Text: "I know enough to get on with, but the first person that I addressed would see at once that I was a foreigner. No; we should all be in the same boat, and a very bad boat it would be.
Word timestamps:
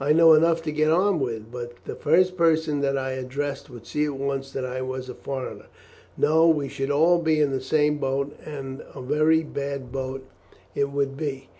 "I 0.00 0.12
know 0.12 0.32
enough 0.32 0.62
to 0.62 0.72
get 0.72 0.90
on 0.90 1.20
with, 1.20 1.52
but 1.52 1.74
the 1.84 1.94
first 1.94 2.36
person 2.36 2.80
that 2.80 2.98
I 2.98 3.12
addressed 3.12 3.70
would 3.70 3.86
see 3.86 4.04
at 4.04 4.14
once 4.14 4.50
that 4.50 4.64
I 4.66 4.82
was 4.82 5.08
a 5.08 5.14
foreigner. 5.14 5.66
No; 6.16 6.48
we 6.48 6.66
should 6.68 6.90
all 6.90 7.20
be 7.20 7.40
in 7.40 7.52
the 7.52 7.60
same 7.60 7.98
boat, 7.98 8.36
and 8.44 8.82
a 8.96 9.00
very 9.00 9.44
bad 9.44 9.92
boat 9.92 10.26
it 10.74 10.90
would 10.90 11.16
be. 11.16 11.50